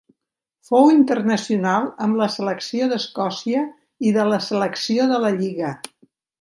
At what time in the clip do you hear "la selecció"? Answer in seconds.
2.23-2.89, 4.33-5.07